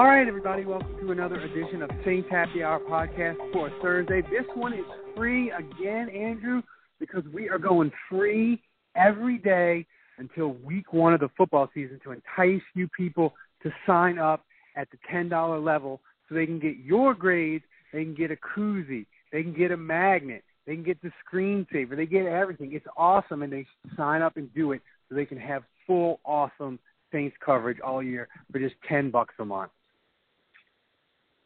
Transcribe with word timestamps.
All 0.00 0.06
right, 0.06 0.26
everybody, 0.26 0.64
welcome 0.64 0.96
to 0.98 1.12
another 1.12 1.38
edition 1.40 1.82
of 1.82 1.90
Saints 2.06 2.26
Happy 2.30 2.62
Hour 2.62 2.80
podcast 2.88 3.36
for 3.52 3.70
Thursday. 3.82 4.22
This 4.22 4.46
one 4.54 4.72
is 4.72 4.86
free 5.14 5.50
again, 5.50 6.08
Andrew, 6.08 6.62
because 6.98 7.22
we 7.34 7.50
are 7.50 7.58
going 7.58 7.92
free 8.08 8.62
every 8.96 9.36
day 9.36 9.86
until 10.16 10.54
week 10.64 10.94
one 10.94 11.12
of 11.12 11.20
the 11.20 11.28
football 11.36 11.68
season 11.74 12.00
to 12.02 12.12
entice 12.12 12.62
you 12.74 12.88
people 12.96 13.34
to 13.62 13.70
sign 13.86 14.18
up 14.18 14.42
at 14.74 14.88
the 14.90 14.96
$10 15.12 15.62
level 15.62 16.00
so 16.26 16.34
they 16.34 16.46
can 16.46 16.58
get 16.58 16.78
your 16.78 17.12
grades, 17.12 17.64
they 17.92 18.02
can 18.02 18.14
get 18.14 18.30
a 18.30 18.36
koozie, 18.36 19.04
they 19.34 19.42
can 19.42 19.52
get 19.52 19.70
a 19.70 19.76
magnet, 19.76 20.42
they 20.66 20.72
can 20.72 20.82
get 20.82 20.96
the 21.02 21.12
screensaver, 21.30 21.94
they 21.94 22.06
get 22.06 22.24
everything. 22.24 22.72
It's 22.72 22.86
awesome, 22.96 23.42
and 23.42 23.52
they 23.52 23.66
sign 23.98 24.22
up 24.22 24.38
and 24.38 24.48
do 24.54 24.72
it 24.72 24.80
so 25.10 25.14
they 25.14 25.26
can 25.26 25.38
have 25.38 25.62
full, 25.86 26.20
awesome 26.24 26.78
Saints 27.12 27.36
coverage 27.44 27.80
all 27.80 28.02
year 28.02 28.28
for 28.50 28.60
just 28.60 28.76
10 28.88 29.10
bucks 29.10 29.34
a 29.38 29.44
month. 29.44 29.72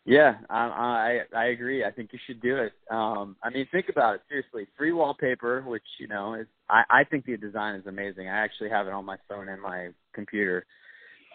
Yeah, 0.07 0.35
I, 0.51 1.23
I 1.33 1.39
I 1.39 1.45
agree. 1.47 1.85
I 1.85 1.91
think 1.91 2.11
you 2.13 2.19
should 2.27 2.43
do 2.43 2.57
it. 2.59 2.73
Um, 2.91 3.37
I 3.43 3.49
mean, 3.49 3.67
think 3.73 3.87
about 3.89 4.17
it 4.17 4.21
seriously. 4.29 4.67
Free 4.77 4.93
wallpaper, 4.93 5.63
which 5.63 5.83
you 5.99 6.07
know 6.09 6.35
is 6.35 6.47
I, 6.69 6.83
I 6.91 7.05
think 7.05 7.25
the 7.25 7.39
design 7.39 7.75
is 7.77 7.87
amazing. 7.87 8.29
I 8.29 8.37
actually 8.45 8.69
have 8.69 8.87
it 8.87 8.93
on 8.93 9.07
my 9.07 9.17
phone 9.29 9.49
and 9.49 9.63
my 9.63 9.89
computer. 10.15 10.67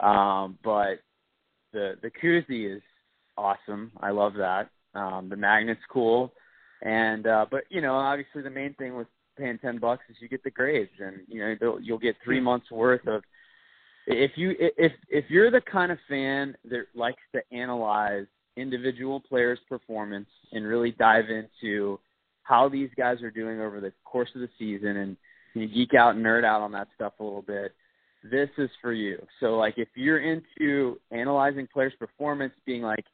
Um, 0.02 0.60
but 0.64 1.00
the 1.74 1.96
the 2.04 2.12
koozie 2.12 2.76
is 2.76 2.82
awesome. 3.38 3.92
I 4.02 4.12
love 4.12 4.34
that. 4.36 4.70
Um, 4.94 5.30
the 5.30 5.36
magnet's 5.36 5.82
cool, 5.92 6.32
and 6.84 7.26
uh, 7.26 7.48
but 7.50 7.64
you 7.70 7.82
know, 7.82 7.96
obviously 7.96 8.44
the 8.44 8.52
main 8.52 8.76
thing 8.76 8.96
with 8.96 9.08
paying 9.36 9.58
ten 9.58 9.80
bucks 9.80 10.04
is 10.12 10.18
you 10.20 10.30
get 10.30 10.44
the 10.44 10.52
grades, 10.52 10.92
and 11.00 11.22
you 11.28 11.58
know 11.60 11.80
you'll 11.82 11.98
get 11.98 12.18
three 12.24 12.40
months 12.40 12.70
worth 12.70 13.08
of. 13.08 13.24
If 14.06 14.32
you 14.36 14.54
if 14.60 14.92
if 15.10 15.26
you're 15.30 15.50
the 15.50 15.62
kind 15.62 15.92
of 15.92 15.98
fan 16.08 16.56
that 16.66 16.86
likes 16.94 17.22
to 17.34 17.42
analyze 17.52 18.28
individual 18.60 19.20
players' 19.20 19.60
performance 19.68 20.28
and 20.52 20.66
really 20.66 20.92
dive 20.92 21.26
into 21.30 22.00
how 22.44 22.68
these 22.68 22.90
guys 22.98 23.22
are 23.22 23.32
doing 23.32 23.62
over 23.62 23.80
the 23.80 23.94
course 24.06 24.30
of 24.36 24.42
the 24.42 24.50
season 24.58 24.98
and 24.98 25.18
you 25.54 25.68
geek 25.68 25.94
out 25.94 26.16
and 26.16 26.26
nerd 26.26 26.44
out 26.44 26.62
on 26.62 26.72
that 26.72 26.88
stuff 26.96 27.14
a 27.20 27.24
little 27.24 27.42
bit, 27.42 27.74
this 28.24 28.50
is 28.58 28.70
for 28.82 28.94
you. 28.94 29.22
So 29.40 29.58
like 29.58 29.76
if 29.78 29.88
you're 29.96 30.20
into 30.20 31.00
analyzing 31.12 31.68
players' 31.72 31.94
performance, 31.98 32.54
being 32.66 32.82
like, 32.82 33.06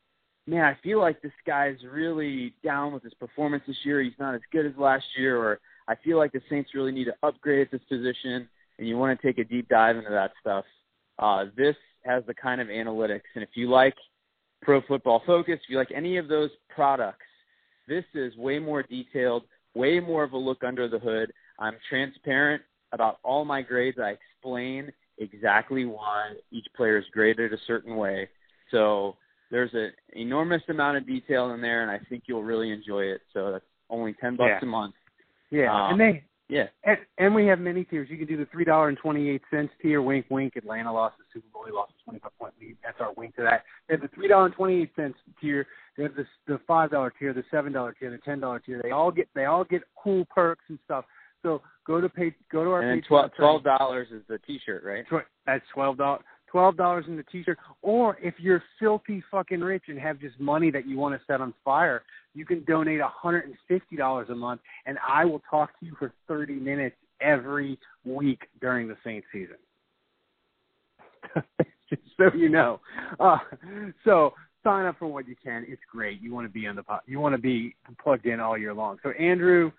man, 0.47 0.63
I 0.63 0.77
feel 0.83 0.99
like 0.99 1.21
this 1.21 1.31
guy's 1.45 1.77
really 1.91 2.53
down 2.63 2.93
with 2.93 3.03
his 3.03 3.13
performance 3.15 3.63
this 3.67 3.77
year. 3.83 4.01
He's 4.01 4.13
not 4.19 4.35
as 4.35 4.41
good 4.51 4.65
as 4.65 4.73
last 4.77 5.05
year, 5.17 5.37
or 5.37 5.59
I 5.87 5.95
feel 6.03 6.17
like 6.17 6.31
the 6.31 6.41
Saints 6.49 6.71
really 6.73 6.91
need 6.91 7.05
to 7.05 7.15
upgrade 7.23 7.61
at 7.61 7.71
this 7.71 7.81
position, 7.89 8.47
and 8.77 8.87
you 8.87 8.97
want 8.97 9.19
to 9.19 9.27
take 9.27 9.37
a 9.37 9.43
deep 9.43 9.67
dive 9.69 9.97
into 9.97 10.11
that 10.11 10.31
stuff. 10.39 10.65
Uh, 11.17 11.45
this 11.55 11.75
has 12.03 12.23
the 12.27 12.33
kind 12.33 12.61
of 12.61 12.67
analytics, 12.67 13.21
and 13.33 13.43
if 13.43 13.49
you 13.55 13.69
like 13.69 13.95
Pro 14.61 14.81
Football 14.81 15.21
Focus, 15.25 15.59
if 15.63 15.69
you 15.69 15.77
like 15.77 15.91
any 15.93 16.17
of 16.17 16.27
those 16.27 16.49
products, 16.69 17.25
this 17.87 18.03
is 18.13 18.35
way 18.35 18.59
more 18.59 18.83
detailed, 18.83 19.43
way 19.75 19.99
more 19.99 20.23
of 20.23 20.33
a 20.33 20.37
look 20.37 20.63
under 20.63 20.87
the 20.87 20.99
hood. 20.99 21.31
I'm 21.59 21.77
transparent 21.89 22.63
about 22.91 23.19
all 23.23 23.45
my 23.45 23.61
grades. 23.61 23.97
I 23.99 24.15
explain 24.17 24.91
exactly 25.17 25.85
why 25.85 26.33
each 26.51 26.65
player 26.75 26.97
is 26.97 27.05
graded 27.11 27.53
a 27.53 27.57
certain 27.67 27.95
way. 27.95 28.29
So 28.71 29.15
there's 29.51 29.73
an 29.73 29.91
enormous 30.13 30.63
amount 30.69 30.97
of 30.97 31.05
detail 31.05 31.51
in 31.51 31.61
there, 31.61 31.83
and 31.83 31.91
I 31.91 31.99
think 32.09 32.23
you'll 32.25 32.43
really 32.43 32.71
enjoy 32.71 33.03
it. 33.03 33.21
So 33.33 33.51
that's 33.51 33.65
only 33.89 34.13
ten 34.19 34.35
bucks 34.35 34.49
yeah. 34.49 34.59
a 34.61 34.65
month. 34.65 34.95
Yeah, 35.51 35.73
um, 35.73 35.91
and 35.91 36.01
they 36.01 36.23
yeah, 36.47 36.65
and, 36.83 36.97
and 37.17 37.35
we 37.35 37.45
have 37.47 37.59
many 37.59 37.83
tiers. 37.83 38.07
You 38.09 38.17
can 38.17 38.27
do 38.27 38.37
the 38.37 38.47
three 38.51 38.65
dollar 38.65 38.89
and 38.89 38.97
twenty 38.97 39.29
eight 39.29 39.41
cents 39.51 39.71
tier. 39.81 40.01
Wink, 40.01 40.25
wink. 40.29 40.55
Atlanta 40.55 40.91
lost 40.91 41.15
the 41.17 41.23
Super 41.33 41.47
Bowl. 41.53 41.63
He 41.65 41.71
lost 41.71 41.93
twenty 42.03 42.19
five 42.19 42.31
point 42.39 42.44
lead. 42.44 42.44
That's 42.83 42.99
our 42.99 43.13
wink 43.13 43.35
to 43.35 43.43
that. 43.43 43.63
They 43.87 43.95
have 43.95 44.01
the 44.01 44.09
three 44.09 44.27
dollar 44.27 44.47
and 44.47 44.55
twenty 44.55 44.81
eight 44.81 44.91
cents 44.95 45.17
tier. 45.39 45.67
They 45.97 46.03
have 46.03 46.15
the 46.15 46.25
the 46.47 46.59
five 46.67 46.91
dollar 46.91 47.13
tier, 47.17 47.33
the 47.33 47.43
seven 47.51 47.73
dollar 47.73 47.95
tier, 47.99 48.11
the 48.11 48.17
ten 48.19 48.39
dollar 48.39 48.59
tier. 48.59 48.81
They 48.83 48.91
all 48.91 49.11
get 49.11 49.27
they 49.35 49.45
all 49.45 49.63
get 49.63 49.83
cool 50.01 50.25
perks 50.25 50.63
and 50.69 50.79
stuff. 50.85 51.05
So 51.43 51.61
go 51.85 52.01
to 52.01 52.09
pay 52.09 52.35
go 52.51 52.63
to 52.63 52.71
our 52.71 52.81
and 52.81 53.05
Patreon 53.05 53.35
twelve 53.35 53.63
dollars 53.63 54.07
is 54.11 54.23
the 54.27 54.39
T-shirt, 54.39 54.83
right? 54.83 55.05
Tw- 55.07 55.27
That's 55.45 55.63
twelve 55.73 55.97
dollars. 55.97 56.23
Twelve 56.47 56.77
dollars 56.77 57.05
in 57.07 57.17
the 57.17 57.23
T-shirt, 57.23 57.57
or 57.81 58.17
if 58.21 58.35
you're 58.39 58.63
filthy 58.79 59.21
fucking 59.29 59.59
rich 59.59 59.83
and 59.87 59.99
have 59.99 60.19
just 60.19 60.39
money 60.39 60.71
that 60.71 60.87
you 60.87 60.97
want 60.97 61.13
to 61.13 61.21
set 61.27 61.41
on 61.41 61.53
fire, 61.65 62.03
you 62.33 62.45
can 62.45 62.63
donate 62.63 62.99
a 62.99 63.07
hundred 63.07 63.45
and 63.45 63.55
fifty 63.67 63.95
dollars 63.95 64.29
a 64.29 64.35
month, 64.35 64.61
and 64.85 64.97
I 65.07 65.25
will 65.25 65.41
talk 65.49 65.77
to 65.79 65.85
you 65.85 65.95
for 65.99 66.13
thirty 66.27 66.55
minutes 66.55 66.95
every 67.21 67.77
week 68.05 68.47
during 68.61 68.87
the 68.87 68.95
Saints 69.03 69.27
season. 69.31 69.57
just 71.89 72.01
so 72.17 72.31
you 72.35 72.49
know. 72.49 72.79
Uh, 73.19 73.37
so 74.03 74.33
sign 74.63 74.85
up 74.85 74.97
for 74.97 75.07
what 75.07 75.27
you 75.27 75.35
can. 75.41 75.65
It's 75.67 75.81
great. 75.91 76.21
You 76.21 76.33
want 76.33 76.47
to 76.47 76.51
be 76.51 76.67
on 76.67 76.75
the 76.75 76.83
po- 76.83 76.99
you 77.05 77.19
want 77.19 77.33
to 77.33 77.41
be 77.41 77.75
plugged 78.01 78.25
in 78.25 78.39
all 78.39 78.57
year 78.57 78.73
long. 78.73 78.97
So 79.03 79.11
Andrew, 79.11 79.71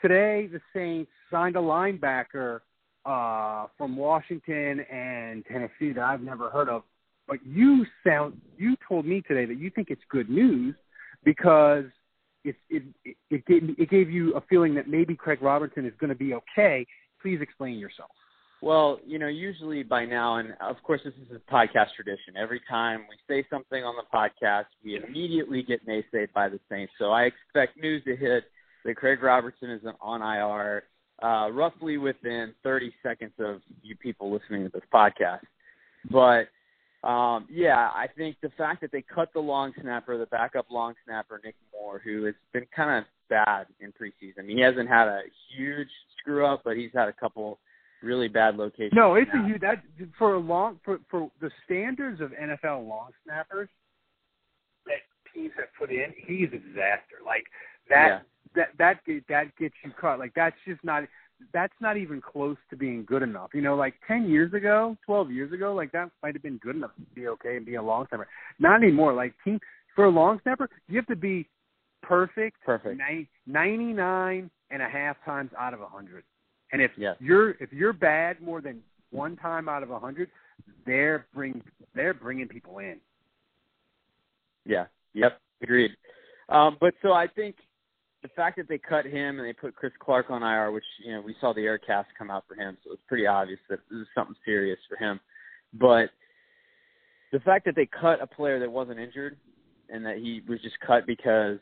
today 0.00 0.48
the 0.52 0.60
Saints 0.72 1.10
signed 1.30 1.56
a 1.56 1.60
linebacker 1.60 2.60
uh, 3.06 3.66
from 3.76 3.96
Washington 3.96 4.80
and 4.90 5.44
Tennessee 5.46 5.92
that 5.92 6.04
I've 6.04 6.22
never 6.22 6.50
heard 6.50 6.68
of. 6.68 6.82
But 7.26 7.38
you 7.46 7.86
sound 8.06 8.40
you 8.58 8.76
told 8.86 9.06
me 9.06 9.22
today 9.22 9.46
that 9.46 9.58
you 9.58 9.70
think 9.70 9.88
it's 9.90 10.02
good 10.10 10.28
news 10.28 10.74
because 11.24 11.84
it 12.44 12.56
it 12.68 12.82
it, 13.04 13.16
it 13.30 13.46
gave 13.46 13.62
it 13.78 13.90
gave 13.90 14.10
you 14.10 14.34
a 14.34 14.42
feeling 14.42 14.74
that 14.74 14.88
maybe 14.88 15.16
Craig 15.16 15.40
Robertson 15.40 15.86
is 15.86 15.92
going 15.98 16.10
to 16.10 16.14
be 16.14 16.34
okay. 16.34 16.86
Please 17.22 17.40
explain 17.40 17.78
yourself. 17.78 18.10
Well, 18.64 18.98
you 19.06 19.18
know, 19.18 19.28
usually 19.28 19.82
by 19.82 20.06
now, 20.06 20.36
and 20.36 20.54
of 20.58 20.76
course, 20.82 21.02
this 21.04 21.12
is 21.20 21.36
a 21.36 21.52
podcast 21.52 21.88
tradition. 21.94 22.34
Every 22.34 22.62
time 22.66 23.04
we 23.10 23.16
say 23.28 23.46
something 23.50 23.84
on 23.84 23.94
the 23.94 24.04
podcast, 24.10 24.64
we 24.82 24.96
immediately 24.96 25.62
get 25.62 25.86
naysayed 25.86 26.32
by 26.32 26.48
the 26.48 26.58
Saints. 26.70 26.90
So 26.98 27.10
I 27.10 27.24
expect 27.24 27.76
news 27.76 28.02
to 28.04 28.16
hit 28.16 28.44
that 28.86 28.96
Craig 28.96 29.22
Robertson 29.22 29.68
is 29.68 29.82
on 30.00 30.22
IR 30.22 30.84
uh, 31.22 31.50
roughly 31.52 31.98
within 31.98 32.54
30 32.62 32.94
seconds 33.02 33.32
of 33.38 33.60
you 33.82 33.96
people 33.96 34.32
listening 34.32 34.64
to 34.64 34.70
this 34.70 34.82
podcast. 34.90 35.44
But 36.10 36.48
um, 37.06 37.46
yeah, 37.50 37.90
I 37.94 38.06
think 38.16 38.36
the 38.40 38.50
fact 38.56 38.80
that 38.80 38.92
they 38.92 39.02
cut 39.02 39.28
the 39.34 39.40
long 39.40 39.74
snapper, 39.78 40.16
the 40.16 40.24
backup 40.24 40.70
long 40.70 40.94
snapper, 41.04 41.38
Nick 41.44 41.56
Moore, 41.70 42.00
who 42.02 42.24
has 42.24 42.34
been 42.54 42.64
kind 42.74 43.04
of 43.04 43.04
bad 43.28 43.66
in 43.80 43.92
preseason. 43.92 44.48
He 44.48 44.60
hasn't 44.60 44.88
had 44.88 45.06
a 45.06 45.20
huge 45.54 45.90
screw 46.18 46.46
up, 46.46 46.62
but 46.64 46.78
he's 46.78 46.92
had 46.94 47.08
a 47.08 47.12
couple 47.12 47.58
really 48.04 48.28
bad 48.28 48.56
locations. 48.56 48.92
No, 48.94 49.14
it's 49.14 49.30
now. 49.34 49.44
a 49.44 49.48
huge 49.48 49.60
that 49.62 49.82
for 50.18 50.34
a 50.34 50.38
long 50.38 50.78
for 50.84 51.00
for 51.10 51.30
the 51.40 51.50
standards 51.64 52.20
of 52.20 52.30
NFL 52.32 52.86
long 52.88 53.10
snappers 53.24 53.68
that 54.86 54.98
teams 55.32 55.52
have 55.56 55.68
put 55.78 55.90
in. 55.90 56.12
He's 56.26 56.48
a 56.48 56.58
disaster. 56.58 57.18
Like 57.24 57.44
that 57.88 58.06
Yeah. 58.06 58.20
that 58.54 58.68
that 58.78 59.22
that 59.28 59.56
gets 59.56 59.74
you 59.84 59.90
caught. 60.00 60.18
Like 60.18 60.32
that's 60.34 60.56
just 60.66 60.82
not 60.84 61.04
that's 61.52 61.74
not 61.80 61.96
even 61.96 62.20
close 62.20 62.56
to 62.70 62.76
being 62.76 63.04
good 63.04 63.22
enough. 63.22 63.50
You 63.54 63.60
know, 63.62 63.74
like 63.74 63.94
ten 64.06 64.28
years 64.28 64.52
ago, 64.54 64.96
twelve 65.04 65.30
years 65.30 65.52
ago, 65.52 65.74
like 65.74 65.90
that 65.92 66.10
might 66.22 66.34
have 66.34 66.42
been 66.42 66.58
good 66.58 66.76
enough 66.76 66.94
to 66.96 67.02
be 67.14 67.28
okay 67.28 67.56
and 67.56 67.66
be 67.66 67.74
a 67.74 67.82
long 67.82 68.06
snapper. 68.08 68.28
Not 68.58 68.82
anymore. 68.82 69.12
Like 69.12 69.34
team 69.44 69.58
for 69.94 70.04
a 70.04 70.10
long 70.10 70.40
snapper, 70.42 70.68
you 70.88 70.96
have 70.96 71.06
to 71.06 71.16
be 71.16 71.48
perfect, 72.02 72.60
Perfect. 72.66 72.98
nine- 72.98 73.26
99 73.46 74.50
and 74.70 74.82
a 74.82 74.88
half 74.88 75.16
times 75.24 75.50
out 75.58 75.72
of 75.72 75.80
a 75.80 75.86
hundred. 75.86 76.24
And 76.72 76.82
if 76.82 76.90
Yes. 76.96 77.16
you're 77.20 77.50
if 77.52 77.72
you're 77.72 77.92
bad 77.92 78.40
more 78.40 78.60
than 78.60 78.82
one 79.10 79.36
time 79.36 79.68
out 79.68 79.82
of 79.82 79.90
a 79.90 79.98
hundred, 79.98 80.30
they're 80.86 81.26
bring 81.34 81.62
they're 81.94 82.14
bringing 82.14 82.48
people 82.48 82.78
in. 82.78 83.00
Yeah. 84.64 84.86
Yep. 85.12 85.40
Agreed. 85.62 85.92
Um, 86.48 86.76
but 86.80 86.94
so 87.00 87.12
I 87.12 87.26
think 87.26 87.56
the 88.22 88.28
fact 88.28 88.56
that 88.56 88.68
they 88.68 88.78
cut 88.78 89.04
him 89.04 89.38
and 89.38 89.46
they 89.46 89.52
put 89.52 89.76
Chris 89.76 89.92
Clark 89.98 90.30
on 90.30 90.42
IR, 90.42 90.72
which 90.72 90.84
you 91.04 91.12
know 91.12 91.20
we 91.20 91.36
saw 91.40 91.52
the 91.52 91.62
air 91.62 91.78
cast 91.78 92.08
come 92.18 92.30
out 92.30 92.44
for 92.48 92.54
him, 92.54 92.76
so 92.82 92.92
it's 92.92 93.02
pretty 93.06 93.26
obvious 93.26 93.60
that 93.68 93.80
this 93.90 94.00
is 94.00 94.06
something 94.14 94.34
serious 94.44 94.78
for 94.88 94.96
him. 94.96 95.20
But 95.74 96.10
the 97.32 97.40
fact 97.40 97.64
that 97.66 97.76
they 97.76 97.86
cut 97.86 98.22
a 98.22 98.26
player 98.26 98.58
that 98.60 98.70
wasn't 98.70 98.98
injured 98.98 99.36
and 99.90 100.04
that 100.06 100.16
he 100.18 100.40
was 100.48 100.60
just 100.62 100.76
cut 100.80 101.06
because 101.06 101.58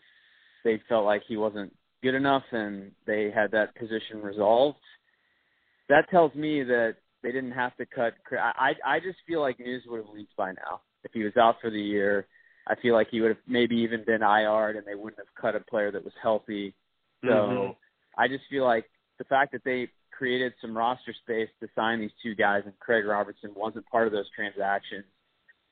they 0.64 0.80
felt 0.88 1.04
like 1.04 1.22
he 1.26 1.36
wasn't 1.36 1.72
good 2.02 2.14
enough 2.14 2.44
and 2.52 2.92
they 3.06 3.30
had 3.34 3.50
that 3.52 3.74
position 3.76 4.22
resolved, 4.22 4.78
that 5.88 6.08
tells 6.10 6.34
me 6.34 6.62
that 6.62 6.96
they 7.22 7.32
didn't 7.32 7.52
have 7.52 7.76
to 7.76 7.86
cut. 7.86 8.14
I 8.32 8.72
I 8.84 9.00
just 9.00 9.18
feel 9.26 9.40
like 9.40 9.58
news 9.60 9.84
would 9.86 10.04
have 10.04 10.14
leaked 10.14 10.36
by 10.36 10.52
now 10.52 10.80
if 11.04 11.12
he 11.12 11.22
was 11.22 11.36
out 11.36 11.56
for 11.60 11.70
the 11.70 11.80
year 11.80 12.26
I 12.66 12.74
feel 12.76 12.94
like 12.94 13.08
he 13.10 13.20
would 13.20 13.30
have 13.30 13.44
maybe 13.46 13.76
even 13.76 14.04
been 14.04 14.22
IR'd 14.22 14.76
and 14.76 14.86
they 14.86 14.94
wouldn't 14.94 15.18
have 15.18 15.34
cut 15.40 15.56
a 15.56 15.60
player 15.60 15.90
that 15.90 16.04
was 16.04 16.12
healthy. 16.22 16.74
So 17.22 17.28
mm-hmm. 17.28 17.72
I 18.16 18.28
just 18.28 18.44
feel 18.48 18.64
like 18.64 18.84
the 19.18 19.24
fact 19.24 19.52
that 19.52 19.64
they 19.64 19.88
created 20.10 20.52
some 20.60 20.76
roster 20.76 21.14
space 21.22 21.48
to 21.60 21.68
sign 21.74 22.00
these 22.00 22.10
two 22.22 22.34
guys 22.34 22.62
and 22.64 22.78
Craig 22.78 23.04
Robertson 23.04 23.50
wasn't 23.56 23.86
part 23.86 24.06
of 24.06 24.12
those 24.12 24.30
transactions 24.34 25.04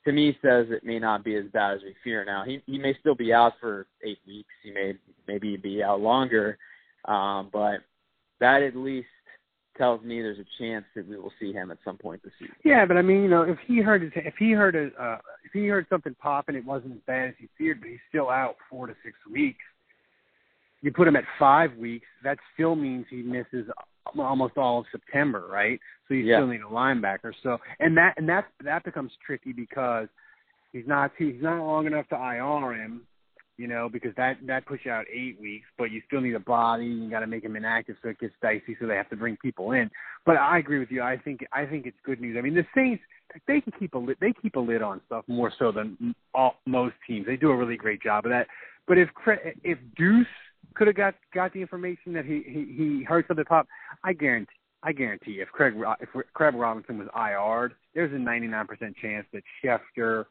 to 0.04 0.12
me 0.12 0.36
says 0.42 0.66
it 0.70 0.84
may 0.84 0.98
not 0.98 1.24
be 1.24 1.36
as 1.36 1.44
bad 1.52 1.74
as 1.74 1.82
we 1.82 1.94
fear 2.02 2.24
now. 2.24 2.44
He 2.44 2.62
he 2.66 2.78
may 2.78 2.96
still 3.00 3.14
be 3.14 3.32
out 3.32 3.54
for 3.60 3.86
eight 4.02 4.18
weeks. 4.26 4.50
He 4.62 4.70
may 4.70 4.94
maybe 5.26 5.56
be 5.56 5.82
out 5.82 6.00
longer. 6.00 6.58
Um, 7.06 7.50
but 7.52 7.80
that 8.40 8.62
at 8.62 8.76
least 8.76 9.08
tells 9.76 10.02
me 10.02 10.20
there's 10.20 10.38
a 10.38 10.62
chance 10.62 10.84
that 10.94 11.08
we 11.08 11.16
will 11.16 11.32
see 11.40 11.52
him 11.52 11.70
at 11.70 11.78
some 11.84 11.96
point 11.96 12.22
this 12.22 12.32
season. 12.38 12.54
Yeah, 12.64 12.84
but 12.84 12.96
I 12.96 13.02
mean, 13.02 13.22
you 13.22 13.28
know, 13.28 13.42
if 13.42 13.58
he 13.66 13.80
heard 13.80 14.02
his, 14.02 14.12
if 14.14 14.34
he 14.38 14.52
heard 14.52 14.76
a, 14.76 15.02
uh, 15.02 15.18
if 15.44 15.52
he 15.52 15.66
heard 15.66 15.86
something 15.88 16.14
pop 16.20 16.48
and 16.48 16.56
it 16.56 16.64
wasn't 16.64 16.92
as 16.92 17.00
bad 17.06 17.30
as 17.30 17.34
he 17.38 17.48
feared, 17.56 17.80
but 17.80 17.88
he's 17.88 17.98
still 18.08 18.28
out 18.28 18.56
four 18.68 18.86
to 18.86 18.94
six 19.02 19.16
weeks, 19.30 19.64
you 20.82 20.92
put 20.92 21.08
him 21.08 21.16
at 21.16 21.24
five 21.38 21.74
weeks, 21.76 22.06
that 22.24 22.38
still 22.54 22.74
means 22.74 23.06
he 23.08 23.22
misses 23.22 23.66
almost 24.18 24.56
all 24.56 24.80
of 24.80 24.86
September, 24.90 25.46
right? 25.50 25.78
So 26.08 26.14
you 26.14 26.24
yeah. 26.24 26.38
still 26.38 26.48
need 26.48 26.60
a 26.60 26.64
linebacker. 26.64 27.32
So 27.42 27.58
and 27.78 27.96
that 27.96 28.14
and 28.16 28.28
that 28.28 28.46
that 28.64 28.84
becomes 28.84 29.12
tricky 29.24 29.52
because 29.52 30.08
he's 30.72 30.86
not 30.86 31.12
he's 31.18 31.40
not 31.40 31.64
long 31.64 31.86
enough 31.86 32.08
to 32.08 32.16
IR 32.16 32.74
him 32.74 33.02
you 33.60 33.66
know, 33.66 33.90
because 33.92 34.12
that 34.16 34.38
that 34.46 34.64
puts 34.64 34.86
you 34.86 34.90
out 34.90 35.04
eight 35.12 35.38
weeks, 35.38 35.66
but 35.76 35.90
you 35.90 36.00
still 36.06 36.22
need 36.22 36.34
a 36.34 36.40
body. 36.40 36.86
You 36.86 37.10
got 37.10 37.20
to 37.20 37.26
make 37.26 37.44
him 37.44 37.56
inactive, 37.56 37.96
so 38.02 38.08
it 38.08 38.18
gets 38.18 38.32
dicey. 38.40 38.74
So 38.80 38.86
they 38.86 38.96
have 38.96 39.10
to 39.10 39.16
bring 39.16 39.36
people 39.36 39.72
in. 39.72 39.90
But 40.24 40.38
I 40.38 40.56
agree 40.56 40.78
with 40.78 40.90
you. 40.90 41.02
I 41.02 41.18
think 41.18 41.44
I 41.52 41.66
think 41.66 41.84
it's 41.84 41.96
good 42.02 42.22
news. 42.22 42.36
I 42.38 42.40
mean, 42.40 42.54
the 42.54 42.64
Saints 42.74 43.02
they 43.46 43.60
can 43.60 43.74
keep 43.78 43.92
a 43.92 43.98
lid, 43.98 44.16
they 44.18 44.32
keep 44.40 44.56
a 44.56 44.60
lid 44.60 44.80
on 44.80 45.02
stuff 45.04 45.24
more 45.28 45.52
so 45.58 45.72
than 45.72 46.14
all, 46.34 46.54
most 46.64 46.94
teams. 47.06 47.26
They 47.26 47.36
do 47.36 47.50
a 47.50 47.56
really 47.56 47.76
great 47.76 48.02
job 48.02 48.24
of 48.24 48.30
that. 48.30 48.46
But 48.88 48.96
if 48.96 49.10
if 49.62 49.76
Deuce 49.94 50.26
could 50.74 50.86
have 50.86 50.96
got 50.96 51.14
got 51.34 51.52
the 51.52 51.60
information 51.60 52.12
that 52.12 52.24
he 52.24 52.42
he, 52.46 52.74
he 52.76 53.04
heard 53.04 53.24
something 53.28 53.44
pop, 53.44 53.66
I 54.04 54.12
guarantee. 54.12 54.52
I 54.82 54.92
guarantee 54.92 55.40
if 55.40 55.48
Craig 55.48 55.74
if 56.00 56.08
Craig 56.32 56.54
Robinson 56.54 56.98
was 56.98 57.08
IR'd, 57.14 57.74
there's 57.94 58.12
a 58.12 58.16
99% 58.16 58.66
chance 59.00 59.26
that 59.32 59.42
Schefter 59.62 60.24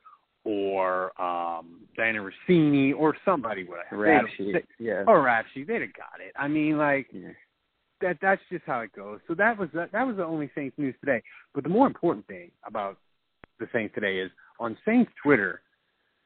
or 0.43 1.21
um 1.21 1.81
Dianna 1.97 2.27
Russini 2.49 2.93
or 2.95 3.15
somebody 3.25 3.63
would 3.63 3.79
have 3.89 3.99
Rapsheet, 3.99 4.63
yeah. 4.79 5.03
Or 5.07 5.21
Rapsheet, 5.21 5.67
they'd 5.67 5.81
have 5.81 5.93
got 5.93 6.19
it. 6.25 6.33
I 6.35 6.47
mean, 6.47 6.77
like 6.77 7.07
yeah. 7.11 7.29
that 8.01 8.17
that's 8.21 8.41
just 8.51 8.63
how 8.65 8.79
it 8.79 8.91
goes. 8.95 9.19
So 9.27 9.35
that 9.35 9.57
was 9.57 9.69
that, 9.73 9.91
that 9.91 10.07
was 10.07 10.17
the 10.17 10.25
only 10.25 10.49
Saints 10.55 10.77
news 10.77 10.95
today. 10.99 11.21
But 11.53 11.63
the 11.63 11.69
more 11.69 11.85
important 11.85 12.25
thing 12.27 12.49
about 12.65 12.97
the 13.59 13.67
Saints 13.71 13.93
today 13.93 14.17
is 14.17 14.31
on 14.59 14.77
Saints 14.85 15.11
Twitter, 15.21 15.61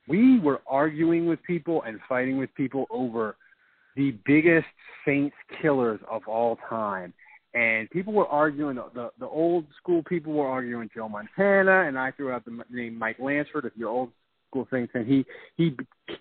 we 0.07 0.39
were 0.39 0.61
arguing 0.67 1.25
with 1.25 1.41
people 1.43 1.83
and 1.83 1.99
fighting 2.07 2.37
with 2.37 2.53
people 2.55 2.85
over 2.89 3.35
the 3.95 4.17
biggest 4.25 4.67
Saints 5.05 5.35
killers 5.61 5.99
of 6.09 6.21
all 6.27 6.57
time 6.69 7.13
and 7.53 7.89
people 7.91 8.13
were 8.13 8.27
arguing 8.27 8.75
the, 8.75 8.85
the 8.93 9.09
the 9.19 9.27
old 9.27 9.65
school 9.77 10.03
people 10.03 10.33
were 10.33 10.47
arguing 10.47 10.89
Joe 10.93 11.07
Montana, 11.07 11.87
and 11.87 11.97
I 11.97 12.11
threw 12.11 12.31
out 12.31 12.45
the 12.45 12.63
name 12.69 12.97
Mike 12.97 13.17
Lansford. 13.19 13.65
If 13.65 13.73
you're 13.75 13.89
old 13.89 14.09
school 14.49 14.67
Saints 14.71 14.91
fan, 14.91 15.05
he 15.05 15.25
he 15.55 15.75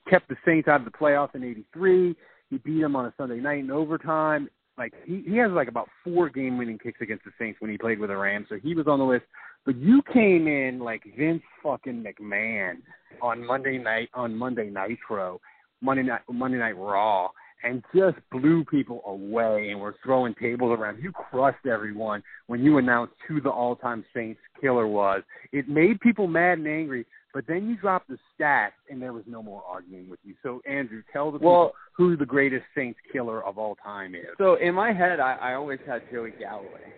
kept 0.08 0.28
the 0.28 0.36
Saints 0.44 0.68
out 0.68 0.80
of 0.80 0.84
the 0.84 0.90
playoffs 0.90 1.34
in 1.34 1.42
'83. 1.42 2.14
He 2.50 2.58
beat 2.58 2.80
them 2.82 2.96
on 2.96 3.06
a 3.06 3.14
Sunday 3.16 3.40
night 3.40 3.60
in 3.60 3.70
overtime. 3.70 4.48
Like 4.76 4.92
he 5.06 5.22
he 5.26 5.36
has 5.38 5.50
like 5.52 5.68
about 5.68 5.88
four 6.04 6.28
game 6.28 6.58
winning 6.58 6.78
kicks 6.78 7.00
against 7.00 7.24
the 7.24 7.30
Saints 7.38 7.60
when 7.60 7.70
he 7.70 7.78
played 7.78 7.98
with 7.98 8.10
the 8.10 8.16
Rams, 8.16 8.46
so 8.50 8.56
he 8.62 8.74
was 8.74 8.86
on 8.86 8.98
the 8.98 9.04
list. 9.04 9.24
But 9.64 9.76
you 9.76 10.02
came 10.12 10.48
in 10.48 10.80
like 10.80 11.02
Vince 11.16 11.42
fucking 11.62 12.04
McMahon 12.04 12.74
on 13.22 13.46
Monday 13.46 13.78
night 13.78 14.10
on 14.12 14.36
Monday 14.36 14.70
Nitro, 14.70 15.40
Monday 15.80 16.02
night 16.02 16.22
Monday 16.30 16.58
Night 16.58 16.76
Raw 16.76 17.30
and 17.62 17.82
just 17.94 18.16
blew 18.30 18.64
people 18.64 19.02
away 19.06 19.70
and 19.70 19.80
were 19.80 19.94
throwing 20.04 20.34
tables 20.34 20.76
around. 20.78 21.02
You 21.02 21.12
crushed 21.12 21.66
everyone 21.66 22.22
when 22.46 22.62
you 22.62 22.78
announced 22.78 23.14
who 23.28 23.40
the 23.40 23.50
all-time 23.50 24.04
Saints 24.14 24.40
killer 24.60 24.86
was. 24.86 25.22
It 25.52 25.68
made 25.68 26.00
people 26.00 26.26
mad 26.26 26.58
and 26.58 26.68
angry, 26.68 27.06
but 27.32 27.46
then 27.46 27.68
you 27.68 27.76
dropped 27.76 28.08
the 28.08 28.18
stats 28.38 28.72
and 28.90 29.00
there 29.00 29.12
was 29.12 29.24
no 29.26 29.42
more 29.42 29.62
arguing 29.68 30.08
with 30.08 30.20
you. 30.24 30.34
So 30.42 30.60
Andrew, 30.68 31.02
tell 31.12 31.30
the 31.30 31.38
well, 31.38 31.68
people 31.68 31.72
who 31.96 32.16
the 32.16 32.26
greatest 32.26 32.64
Saints 32.74 32.98
killer 33.12 33.44
of 33.44 33.58
all 33.58 33.76
time 33.76 34.14
is. 34.14 34.26
So 34.38 34.54
in 34.54 34.74
my 34.74 34.92
head, 34.92 35.20
I, 35.20 35.34
I 35.34 35.54
always 35.54 35.80
had 35.86 36.02
Joey 36.12 36.32
Galloway. 36.38 36.92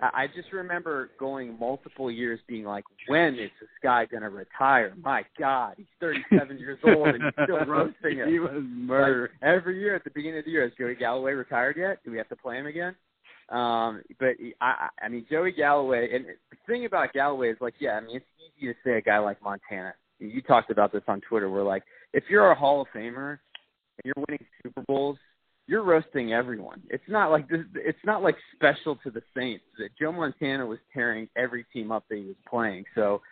I 0.00 0.26
just 0.34 0.52
remember 0.52 1.10
going 1.18 1.58
multiple 1.58 2.10
years 2.10 2.40
being 2.46 2.64
like, 2.64 2.84
when 3.08 3.34
is 3.34 3.50
this 3.60 3.68
guy 3.82 4.06
going 4.06 4.22
to 4.22 4.28
retire? 4.28 4.94
My 5.02 5.24
God, 5.38 5.74
he's 5.76 5.86
37 6.00 6.58
years 6.58 6.78
old 6.84 7.08
and 7.08 7.22
he's 7.22 7.44
still 7.44 7.64
roasting 7.66 8.18
it. 8.18 8.28
he 8.28 8.38
was 8.38 8.62
murdered. 8.64 9.30
Like, 9.40 9.48
every 9.48 9.80
year 9.80 9.94
at 9.94 10.04
the 10.04 10.10
beginning 10.10 10.38
of 10.38 10.44
the 10.44 10.50
year, 10.50 10.62
has 10.62 10.72
Joey 10.78 10.94
Galloway 10.94 11.32
retired 11.32 11.76
yet? 11.76 11.98
Do 12.04 12.10
we 12.10 12.18
have 12.18 12.28
to 12.28 12.36
play 12.36 12.58
him 12.58 12.66
again? 12.66 12.94
Um, 13.50 14.02
but 14.18 14.36
I, 14.60 14.88
I 15.02 15.08
mean, 15.08 15.26
Joey 15.30 15.52
Galloway, 15.52 16.08
and 16.14 16.26
the 16.26 16.56
thing 16.66 16.86
about 16.86 17.12
Galloway 17.12 17.50
is 17.50 17.58
like, 17.60 17.74
yeah, 17.78 17.92
I 17.92 18.00
mean, 18.00 18.16
it's 18.16 18.26
easy 18.58 18.72
to 18.72 18.78
say 18.84 18.98
a 18.98 19.02
guy 19.02 19.18
like 19.18 19.42
Montana. 19.42 19.94
You 20.18 20.40
talked 20.42 20.70
about 20.70 20.92
this 20.92 21.02
on 21.08 21.20
Twitter, 21.28 21.50
where 21.50 21.62
like, 21.62 21.82
if 22.12 22.24
you're 22.30 22.50
a 22.50 22.54
Hall 22.54 22.80
of 22.80 22.88
Famer 22.94 23.30
and 23.32 24.04
you're 24.04 24.14
winning 24.16 24.44
Super 24.62 24.82
Bowls, 24.82 25.18
you're 25.66 25.82
roasting 25.82 26.32
everyone. 26.32 26.82
It's 26.90 27.04
not 27.08 27.30
like 27.30 27.48
this. 27.48 27.60
It's 27.74 27.98
not 28.04 28.22
like 28.22 28.36
special 28.54 28.96
to 28.96 29.10
the 29.10 29.22
Saints 29.36 29.64
that 29.78 29.90
Joe 29.98 30.12
Montana 30.12 30.66
was 30.66 30.78
tearing 30.92 31.28
every 31.36 31.64
team 31.72 31.90
up 31.90 32.04
that 32.10 32.16
he 32.18 32.24
was 32.24 32.36
playing. 32.48 32.84
So 32.94 33.22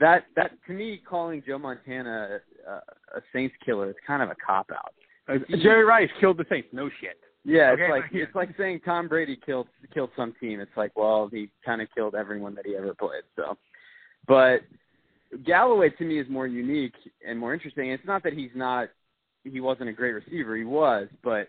that 0.00 0.24
that 0.36 0.52
to 0.66 0.72
me, 0.72 1.00
calling 1.08 1.42
Joe 1.46 1.58
Montana 1.58 2.40
a, 2.66 2.72
a 2.72 3.20
Saints 3.32 3.54
killer 3.64 3.90
is 3.90 3.96
kind 4.06 4.22
of 4.22 4.30
a 4.30 4.36
cop 4.44 4.70
out. 4.70 4.94
Uh, 5.28 5.38
Jerry 5.62 5.84
Rice 5.84 6.10
killed 6.20 6.38
the 6.38 6.44
Saints. 6.48 6.68
No 6.72 6.88
shit. 7.00 7.18
Yeah, 7.44 7.72
okay, 7.72 7.82
it's 7.82 7.90
like 7.90 8.04
it's 8.12 8.34
like 8.34 8.56
saying 8.56 8.80
Tom 8.84 9.08
Brady 9.08 9.38
killed 9.44 9.66
killed 9.92 10.10
some 10.16 10.34
team. 10.40 10.60
It's 10.60 10.76
like, 10.76 10.96
well, 10.96 11.28
he 11.32 11.50
kind 11.64 11.82
of 11.82 11.88
killed 11.94 12.14
everyone 12.14 12.54
that 12.54 12.66
he 12.66 12.76
ever 12.76 12.94
played. 12.94 13.24
So, 13.34 13.58
but 14.28 14.60
Galloway 15.44 15.90
to 15.90 16.04
me 16.04 16.20
is 16.20 16.28
more 16.28 16.46
unique 16.46 16.94
and 17.26 17.38
more 17.38 17.52
interesting. 17.52 17.90
It's 17.90 18.06
not 18.06 18.22
that 18.22 18.34
he's 18.34 18.50
not 18.54 18.90
he 19.44 19.60
wasn't 19.60 19.88
a 19.88 19.92
great 19.92 20.12
receiver. 20.12 20.56
He 20.56 20.64
was, 20.64 21.08
but 21.24 21.48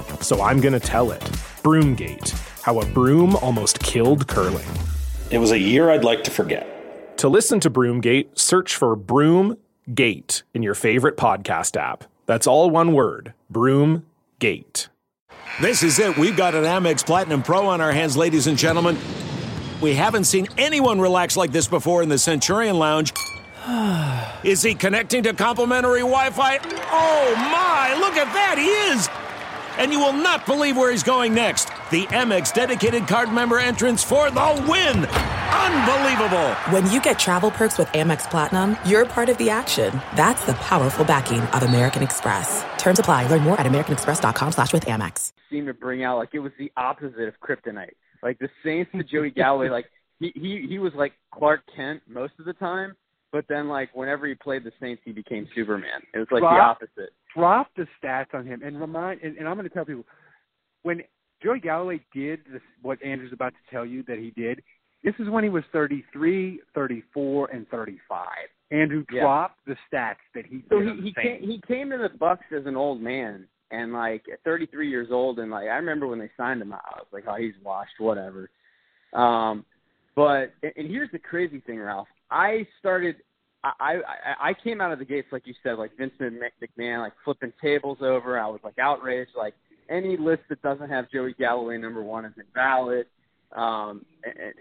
so 0.21 0.41
I'm 0.41 0.61
going 0.61 0.73
to 0.73 0.79
tell 0.79 1.11
it. 1.11 1.21
Broomgate 1.63 2.31
How 2.61 2.79
a 2.79 2.85
Broom 2.85 3.35
Almost 3.37 3.79
Killed 3.79 4.27
Curling. 4.27 4.67
It 5.29 5.37
was 5.37 5.51
a 5.51 5.59
year 5.59 5.89
I'd 5.89 6.03
like 6.03 6.23
to 6.25 6.31
forget. 6.31 7.17
To 7.17 7.29
listen 7.29 7.59
to 7.61 7.69
Broomgate, 7.69 8.37
search 8.37 8.75
for 8.75 8.97
Broomgate 8.97 10.43
in 10.53 10.63
your 10.63 10.73
favorite 10.75 11.17
podcast 11.17 11.79
app. 11.79 12.03
That's 12.25 12.47
all 12.47 12.69
one 12.69 12.93
word 12.93 13.33
Broomgate. 13.51 14.87
This 15.59 15.83
is 15.83 15.99
it. 15.99 16.17
We've 16.17 16.37
got 16.37 16.55
an 16.55 16.63
Amex 16.63 17.05
Platinum 17.05 17.43
Pro 17.43 17.67
on 17.67 17.81
our 17.81 17.91
hands, 17.91 18.15
ladies 18.15 18.47
and 18.47 18.57
gentlemen. 18.57 18.97
We 19.81 19.95
haven't 19.95 20.25
seen 20.25 20.47
anyone 20.57 21.01
relax 21.01 21.35
like 21.35 21.51
this 21.51 21.67
before 21.67 22.03
in 22.03 22.09
the 22.09 22.17
Centurion 22.17 22.77
Lounge. 22.77 23.13
is 24.43 24.61
he 24.61 24.73
connecting 24.75 25.23
to 25.23 25.33
complimentary 25.33 25.99
Wi 25.99 26.29
Fi? 26.31 26.57
Oh 26.57 27.35
my, 27.35 27.95
look 27.99 28.15
at 28.15 28.31
that, 28.33 28.57
he 28.57 28.67
is! 28.67 29.09
And 29.81 29.91
you 29.91 29.99
will 29.99 30.13
not 30.13 30.45
believe 30.45 30.77
where 30.77 30.91
he's 30.91 31.01
going 31.01 31.33
next. 31.33 31.69
The 31.89 32.05
Amex 32.13 32.53
dedicated 32.53 33.07
card 33.07 33.33
member 33.33 33.57
entrance 33.57 34.03
for 34.03 34.29
the 34.29 34.65
win! 34.69 35.05
Unbelievable! 35.07 36.51
When 36.69 36.87
you 36.91 37.01
get 37.01 37.17
travel 37.17 37.49
perks 37.49 37.79
with 37.79 37.87
Amex 37.87 38.29
Platinum, 38.29 38.77
you're 38.85 39.07
part 39.07 39.27
of 39.29 39.39
the 39.39 39.49
action. 39.49 39.91
That's 40.15 40.45
the 40.45 40.53
powerful 40.53 41.03
backing 41.03 41.39
of 41.39 41.63
American 41.63 42.03
Express. 42.03 42.63
Terms 42.77 42.99
apply. 42.99 43.25
Learn 43.25 43.41
more 43.41 43.59
at 43.59 43.65
americanexpress.com 43.65 44.51
slash 44.51 44.71
with 44.71 44.85
Amex. 44.85 45.31
Seemed 45.49 45.65
to 45.65 45.73
bring 45.73 46.03
out, 46.03 46.19
like, 46.19 46.35
it 46.35 46.41
was 46.41 46.51
the 46.59 46.71
opposite 46.77 47.27
of 47.27 47.39
kryptonite. 47.39 47.95
Like, 48.21 48.37
the 48.37 48.49
Saints 48.63 48.91
to 48.91 49.03
Joey 49.03 49.31
Galloway, 49.31 49.69
like, 49.69 49.87
he, 50.19 50.31
he, 50.35 50.67
he 50.69 50.77
was 50.77 50.93
like 50.93 51.13
Clark 51.33 51.61
Kent 51.75 52.03
most 52.07 52.33
of 52.37 52.45
the 52.45 52.53
time 52.53 52.93
but 53.31 53.45
then, 53.47 53.67
like 53.69 53.95
whenever 53.95 54.27
he 54.27 54.35
played 54.35 54.63
the 54.63 54.71
Saints, 54.79 55.01
he 55.05 55.11
became 55.11 55.47
Superman. 55.55 56.01
It 56.13 56.19
was 56.19 56.27
like 56.31 56.41
drop, 56.41 56.79
the 56.79 56.85
opposite. 56.85 57.13
Drop 57.35 57.67
the 57.77 57.87
stats 58.01 58.33
on 58.33 58.45
him 58.45 58.61
and 58.63 58.79
remind. 58.79 59.21
And, 59.21 59.37
and 59.37 59.47
I'm 59.47 59.55
going 59.55 59.67
to 59.67 59.73
tell 59.73 59.85
people 59.85 60.05
when 60.83 61.01
Joey 61.41 61.59
Galloway 61.59 62.01
did 62.13 62.41
this, 62.51 62.61
what 62.81 63.01
Andrew's 63.03 63.33
about 63.33 63.53
to 63.53 63.73
tell 63.73 63.85
you 63.85 64.03
that 64.07 64.17
he 64.17 64.31
did. 64.31 64.61
This 65.03 65.15
is 65.17 65.29
when 65.29 65.43
he 65.43 65.49
was 65.49 65.63
33, 65.73 66.59
34, 66.75 67.49
and 67.51 67.67
35. 67.69 68.27
Andrew 68.69 69.03
yeah. 69.11 69.21
dropped 69.21 69.65
the 69.65 69.75
stats 69.91 70.15
that 70.35 70.45
he. 70.45 70.63
So 70.69 70.79
he 70.79 71.01
he 71.01 71.13
came, 71.13 71.41
he 71.41 71.61
came 71.67 71.89
to 71.89 71.97
the 71.97 72.09
Bucs 72.17 72.55
as 72.55 72.65
an 72.65 72.75
old 72.75 73.01
man 73.01 73.47
and 73.71 73.93
like 73.93 74.23
at 74.31 74.43
33 74.43 74.89
years 74.89 75.07
old 75.11 75.39
and 75.39 75.49
like 75.49 75.63
I 75.63 75.75
remember 75.75 76.07
when 76.07 76.19
they 76.19 76.29
signed 76.37 76.61
him, 76.61 76.73
out, 76.73 76.81
I 76.85 76.99
was 76.99 77.07
like, 77.11 77.23
oh, 77.27 77.35
he's 77.35 77.53
washed, 77.63 77.99
whatever. 77.99 78.49
Um, 79.13 79.65
but 80.15 80.53
and 80.61 80.87
here's 80.87 81.11
the 81.11 81.19
crazy 81.19 81.61
thing, 81.61 81.79
Ralph. 81.79 82.07
I 82.31 82.65
started. 82.79 83.17
I, 83.63 83.71
I 83.79 84.49
I 84.49 84.53
came 84.63 84.81
out 84.81 84.91
of 84.91 84.99
the 84.99 85.05
gates 85.05 85.27
like 85.31 85.45
you 85.45 85.53
said, 85.61 85.73
like 85.73 85.91
Vincent 85.97 86.39
McMahon, 86.61 86.99
like 86.99 87.13
flipping 87.23 87.53
tables 87.61 87.99
over. 88.01 88.39
I 88.39 88.47
was 88.47 88.59
like 88.63 88.79
outraged. 88.79 89.31
Like 89.37 89.53
any 89.89 90.17
list 90.17 90.43
that 90.49 90.61
doesn't 90.61 90.89
have 90.89 91.11
Joey 91.11 91.35
Galloway 91.37 91.77
number 91.77 92.01
one 92.01 92.25
is 92.25 92.33
invalid. 92.37 93.05
Um, 93.55 94.05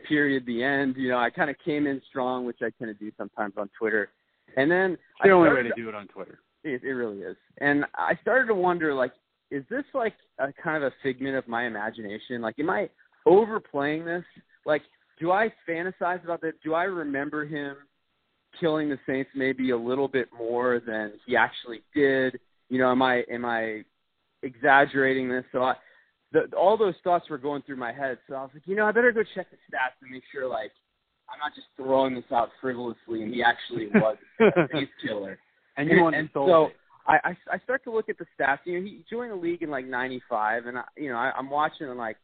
period. 0.08 0.44
The 0.46 0.62
end. 0.62 0.96
You 0.96 1.08
know, 1.10 1.18
I 1.18 1.30
kind 1.30 1.48
of 1.48 1.56
came 1.64 1.86
in 1.86 2.02
strong, 2.10 2.44
which 2.44 2.58
I 2.60 2.70
tend 2.78 2.90
to 2.90 2.94
do 2.94 3.10
sometimes 3.16 3.54
on 3.56 3.70
Twitter. 3.78 4.10
And 4.56 4.70
then 4.70 4.92
it's 4.92 5.02
the 5.22 5.30
I 5.30 5.32
only 5.32 5.48
started, 5.48 5.64
way 5.64 5.70
to 5.70 5.82
do 5.82 5.88
it 5.88 5.94
on 5.94 6.08
Twitter. 6.08 6.40
It, 6.64 6.82
it 6.82 6.92
really 6.92 7.18
is. 7.18 7.36
And 7.58 7.84
I 7.94 8.18
started 8.20 8.48
to 8.48 8.54
wonder, 8.54 8.92
like, 8.92 9.12
is 9.50 9.64
this 9.70 9.84
like 9.94 10.14
a 10.38 10.52
kind 10.62 10.82
of 10.82 10.92
a 10.92 10.94
figment 11.02 11.36
of 11.36 11.46
my 11.48 11.66
imagination? 11.66 12.42
Like, 12.42 12.58
am 12.58 12.68
I 12.68 12.90
overplaying 13.26 14.04
this? 14.04 14.24
Like, 14.66 14.82
do 15.20 15.30
I 15.30 15.52
fantasize 15.68 16.24
about 16.24 16.40
that? 16.40 16.54
Do 16.64 16.74
I 16.74 16.84
remember 16.84 17.44
him 17.44 17.76
killing 18.58 18.88
the 18.88 18.98
Saints 19.06 19.30
maybe 19.34 19.70
a 19.70 19.76
little 19.76 20.08
bit 20.08 20.28
more 20.36 20.80
than 20.84 21.12
he 21.26 21.36
actually 21.36 21.82
did? 21.94 22.40
You 22.68 22.78
know, 22.78 22.90
am 22.90 23.02
I 23.02 23.22
am 23.30 23.44
I 23.44 23.82
exaggerating 24.42 25.28
this? 25.28 25.44
So 25.52 25.62
I, 25.62 25.74
the, 26.32 26.50
all 26.56 26.76
those 26.76 26.94
thoughts 27.04 27.28
were 27.28 27.38
going 27.38 27.62
through 27.62 27.76
my 27.76 27.92
head. 27.92 28.18
So 28.28 28.34
I 28.34 28.42
was 28.42 28.50
like, 28.54 28.62
you 28.66 28.76
know, 28.76 28.86
I 28.86 28.92
better 28.92 29.12
go 29.12 29.22
check 29.34 29.50
the 29.50 29.56
stats 29.56 30.00
and 30.00 30.10
make 30.10 30.22
sure 30.32 30.48
like 30.48 30.72
I'm 31.28 31.38
not 31.38 31.54
just 31.54 31.66
throwing 31.76 32.14
this 32.14 32.24
out 32.32 32.48
frivolously, 32.60 33.22
and 33.22 33.32
he 33.32 33.42
actually 33.42 33.88
was 33.94 34.16
a 34.40 34.68
Saints 34.72 34.92
killer. 35.06 35.38
And 35.76 35.88
you 35.88 36.06
and, 36.06 36.16
and 36.16 36.30
so 36.32 36.70
I, 37.06 37.18
I 37.24 37.36
I 37.52 37.58
start 37.64 37.84
to 37.84 37.92
look 37.92 38.08
at 38.08 38.16
the 38.18 38.26
stats. 38.38 38.58
You 38.64 38.78
know, 38.78 38.86
he 38.86 39.04
joined 39.10 39.32
the 39.32 39.36
league 39.36 39.62
in 39.62 39.70
like 39.70 39.84
'95, 39.84 40.66
and 40.66 40.78
I, 40.78 40.82
you 40.96 41.10
know 41.10 41.16
I, 41.16 41.32
I'm 41.36 41.50
watching 41.50 41.88
and 41.88 41.98
like 41.98 42.16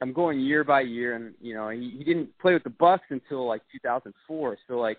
I'm 0.00 0.12
going 0.12 0.40
year 0.40 0.64
by 0.64 0.80
year, 0.82 1.14
and 1.14 1.34
you 1.40 1.54
know 1.54 1.70
he, 1.70 1.94
he 1.98 2.04
didn't 2.04 2.36
play 2.38 2.52
with 2.54 2.64
the 2.64 2.70
Bucs 2.70 3.00
until 3.10 3.46
like 3.46 3.62
2004. 3.72 4.58
So 4.68 4.78
like 4.78 4.98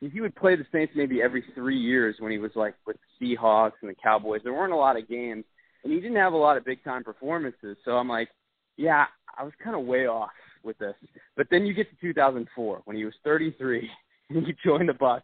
he 0.00 0.20
would 0.20 0.34
play 0.36 0.56
the 0.56 0.66
Saints 0.72 0.92
maybe 0.96 1.22
every 1.22 1.44
three 1.54 1.78
years 1.78 2.16
when 2.18 2.32
he 2.32 2.38
was 2.38 2.52
like 2.54 2.74
with 2.86 2.96
the 3.20 3.36
Seahawks 3.36 3.72
and 3.82 3.90
the 3.90 3.96
Cowboys. 4.02 4.40
There 4.44 4.52
weren't 4.52 4.72
a 4.72 4.76
lot 4.76 4.98
of 4.98 5.08
games, 5.08 5.44
and 5.84 5.92
he 5.92 6.00
didn't 6.00 6.16
have 6.16 6.32
a 6.32 6.38
lot 6.38 6.56
of 6.56 6.64
big 6.64 6.82
time 6.84 7.04
performances. 7.04 7.76
So 7.84 7.92
I'm 7.92 8.08
like, 8.08 8.28
yeah, 8.76 9.06
I 9.36 9.42
was 9.42 9.52
kind 9.62 9.76
of 9.76 9.84
way 9.84 10.06
off 10.06 10.30
with 10.62 10.78
this. 10.78 10.94
But 11.36 11.46
then 11.50 11.64
you 11.64 11.74
get 11.74 11.88
to 11.90 11.96
2004 12.00 12.82
when 12.84 12.96
he 12.96 13.04
was 13.04 13.14
33 13.24 13.88
and 14.30 14.46
he 14.46 14.54
joined 14.64 14.88
the 14.88 14.94
Bucs. 14.94 15.22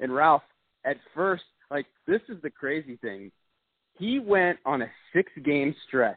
And 0.00 0.14
Ralph, 0.14 0.42
at 0.84 0.96
first, 1.14 1.44
like 1.70 1.86
this 2.06 2.20
is 2.28 2.40
the 2.42 2.50
crazy 2.50 2.96
thing. 2.96 3.32
He 3.98 4.18
went 4.18 4.58
on 4.64 4.82
a 4.82 4.90
six 5.12 5.30
game 5.44 5.74
stretch 5.86 6.16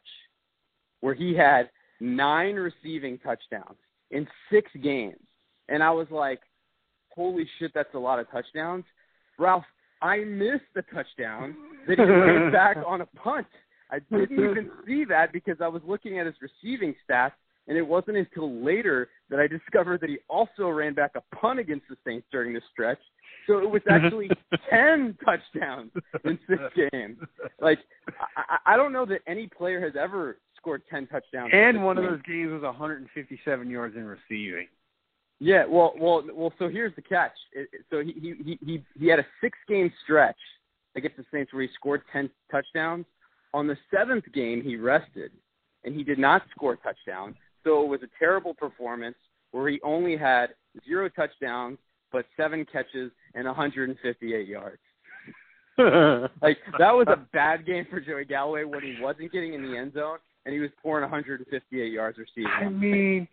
where 1.01 1.13
he 1.13 1.35
had 1.35 1.69
nine 1.99 2.55
receiving 2.55 3.17
touchdowns 3.19 3.77
in 4.11 4.27
six 4.51 4.69
games. 4.81 5.19
And 5.69 5.81
I 5.81 5.91
was 5.91 6.07
like, 6.11 6.41
holy 7.15 7.47
shit, 7.59 7.71
that's 7.73 7.93
a 7.93 7.99
lot 7.99 8.19
of 8.19 8.29
touchdowns. 8.29 8.83
Ralph, 9.39 9.63
I 10.01 10.19
missed 10.19 10.65
the 10.75 10.83
touchdown 10.93 11.55
that 11.87 11.97
he 11.97 12.03
ran 12.03 12.51
back 12.51 12.77
on 12.85 13.01
a 13.01 13.05
punt. 13.05 13.47
I 13.91 13.99
didn't 14.11 14.39
even 14.39 14.71
see 14.85 15.05
that 15.05 15.31
because 15.31 15.57
I 15.61 15.67
was 15.67 15.81
looking 15.85 16.19
at 16.19 16.25
his 16.25 16.35
receiving 16.41 16.95
stats, 17.07 17.33
and 17.67 17.77
it 17.77 17.81
wasn't 17.81 18.17
until 18.17 18.63
later 18.63 19.09
that 19.29 19.39
I 19.39 19.47
discovered 19.47 20.01
that 20.01 20.09
he 20.09 20.17
also 20.29 20.69
ran 20.69 20.93
back 20.93 21.11
a 21.15 21.35
punt 21.35 21.59
against 21.59 21.85
the 21.89 21.95
Saints 22.05 22.27
during 22.31 22.53
this 22.53 22.63
stretch. 22.71 22.99
So 23.47 23.59
it 23.59 23.69
was 23.69 23.81
actually 23.89 24.29
ten 24.69 25.17
touchdowns 25.23 25.91
in 26.23 26.39
six 26.47 26.61
games. 26.91 27.17
Like 27.61 27.79
I, 28.37 28.73
I 28.73 28.77
don't 28.77 28.91
know 28.91 29.05
that 29.05 29.21
any 29.27 29.47
player 29.47 29.79
has 29.81 29.93
ever 29.99 30.37
scored 30.65 30.81
10 30.89 31.07
touchdowns. 31.07 31.51
And 31.53 31.83
one 31.83 31.97
game. 31.97 32.05
of 32.05 32.11
those 32.11 32.21
games 32.23 32.51
was 32.51 32.63
157 32.63 33.69
yards 33.69 33.95
in 33.95 34.05
receiving. 34.05 34.67
Yeah, 35.39 35.65
well, 35.67 35.93
well, 35.99 36.23
well. 36.33 36.53
So 36.57 36.69
here's 36.69 36.95
the 36.95 37.01
catch. 37.01 37.33
It, 37.51 37.67
so 37.89 38.01
he 38.01 38.13
he 38.43 38.57
he 38.65 38.83
he 38.97 39.07
had 39.07 39.19
a 39.19 39.25
six 39.41 39.57
game 39.67 39.91
stretch 40.03 40.37
against 40.95 41.17
the 41.17 41.25
Saints 41.29 41.51
where 41.53 41.63
he 41.63 41.69
scored 41.75 42.03
10 42.13 42.29
touchdowns. 42.49 43.05
On 43.53 43.67
the 43.67 43.75
seventh 43.93 44.23
game, 44.33 44.61
he 44.63 44.77
rested, 44.77 45.31
and 45.83 45.93
he 45.93 46.05
did 46.05 46.19
not 46.19 46.43
score 46.51 46.73
a 46.73 46.77
touchdown. 46.77 47.35
So 47.65 47.83
it 47.83 47.87
was 47.87 48.01
a 48.01 48.07
terrible 48.17 48.53
performance 48.53 49.17
where 49.51 49.67
he 49.69 49.79
only 49.83 50.15
had 50.15 50.51
zero 50.85 51.09
touchdowns 51.09 51.77
but 52.15 52.25
seven 52.37 52.65
catches 52.71 53.11
and 53.33 53.45
158 53.45 54.47
yards. 54.47 54.79
like 56.41 56.57
that 56.79 56.93
was 56.93 57.07
a 57.09 57.17
bad 57.33 57.65
game 57.65 57.85
for 57.89 57.99
Joey 57.99 58.23
Galloway 58.23 58.63
when 58.63 58.81
he 58.81 58.95
wasn't 59.01 59.33
getting 59.33 59.53
in 59.53 59.61
the 59.63 59.77
end 59.77 59.93
zone 59.93 60.19
and 60.45 60.53
he 60.53 60.59
was 60.59 60.69
pouring 60.81 61.01
158 61.01 61.91
yards 61.91 62.17
receiving. 62.17 62.51
I 62.51 62.69
mean, 62.69 63.27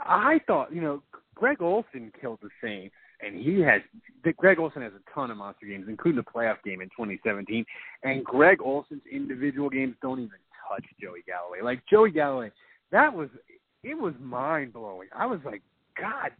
I 0.00 0.40
thought 0.46 0.72
you 0.72 0.80
know 0.80 1.02
Greg 1.34 1.62
Olsen 1.62 2.12
killed 2.20 2.38
the 2.42 2.48
Saints, 2.62 2.94
and 3.20 3.36
he 3.36 3.60
has 3.60 3.82
Greg 4.36 4.58
Olsen 4.58 4.82
has 4.82 4.92
a 4.92 5.14
ton 5.14 5.30
of 5.30 5.36
monster 5.36 5.66
games, 5.66 5.86
including 5.88 6.22
the 6.22 6.30
playoff 6.30 6.62
game 6.64 6.80
in 6.80 6.88
2017. 6.88 7.64
And 8.02 8.24
Greg 8.24 8.60
Olsen's 8.62 9.02
individual 9.10 9.70
games 9.70 9.94
don't 10.02 10.20
even 10.20 10.38
touch 10.68 10.84
Joey 11.00 11.22
Galloway. 11.26 11.60
Like 11.62 11.82
Joey 11.90 12.10
Galloway, 12.10 12.50
that 12.92 13.12
was 13.12 13.28
it 13.82 13.94
was 13.94 14.14
mind 14.20 14.72
blowing. 14.72 15.08
I 15.14 15.26
was 15.26 15.40
like, 15.44 15.62
God. 16.00 16.30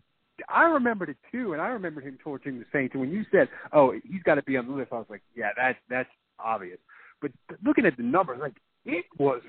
I 0.49 0.63
remembered 0.63 1.09
it 1.09 1.17
too, 1.33 1.53
and 1.53 1.61
I 1.61 1.67
remembered 1.67 2.05
him 2.05 2.17
torturing 2.23 2.61
the 2.61 2.65
Saints. 2.73 2.95
And 2.95 3.01
when 3.01 3.11
you 3.11 3.25
said, 3.33 3.49
"Oh, 3.73 3.93
he's 4.09 4.23
got 4.23 4.37
to 4.37 4.43
be 4.45 4.57
on 4.57 4.69
the 4.69 4.73
list," 4.73 4.93
I 4.93 4.99
was 4.99 5.07
like, 5.11 5.23
"Yeah, 5.35 5.51
that's 5.57 5.79
that's 5.91 6.09
obvious." 6.39 6.79
But 7.21 7.33
looking 7.65 7.85
at 7.87 7.97
the 7.97 8.05
numbers, 8.05 8.39
like 8.41 8.55
it 8.85 9.05
was 9.19 9.43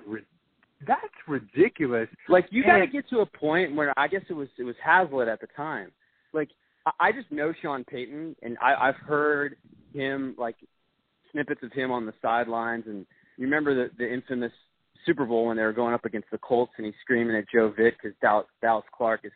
that's 0.87 1.03
ridiculous. 1.27 2.07
Like 2.27 2.47
you 2.51 2.63
got 2.63 2.77
to 2.77 2.87
get 2.87 3.09
to 3.09 3.19
a 3.19 3.25
point 3.25 3.75
where 3.75 3.93
I 3.97 4.07
guess 4.07 4.21
it 4.29 4.33
was 4.33 4.47
it 4.57 4.63
was 4.63 4.75
Haslett 4.83 5.27
at 5.27 5.41
the 5.41 5.47
time. 5.55 5.91
Like 6.33 6.49
I 6.99 7.11
just 7.11 7.31
know 7.31 7.53
Sean 7.61 7.83
Payton, 7.83 8.35
and 8.41 8.57
I, 8.61 8.89
I've 8.89 8.95
heard 8.95 9.57
him 9.93 10.35
like 10.37 10.55
snippets 11.31 11.61
of 11.63 11.71
him 11.73 11.91
on 11.91 12.05
the 12.05 12.13
sidelines, 12.21 12.85
and 12.87 13.05
you 13.37 13.45
remember 13.45 13.75
the 13.75 13.91
the 13.97 14.11
infamous 14.11 14.53
Super 15.05 15.25
Bowl 15.25 15.47
when 15.47 15.57
they 15.57 15.63
were 15.63 15.73
going 15.73 15.93
up 15.93 16.05
against 16.05 16.29
the 16.31 16.37
Colts, 16.37 16.71
and 16.77 16.85
he's 16.85 16.95
screaming 17.01 17.35
at 17.35 17.45
Joe 17.53 17.73
Vitt 17.77 17.93
because 18.01 18.17
Dallas, 18.21 18.47
Dallas 18.61 18.85
Clark 18.95 19.21
is 19.23 19.31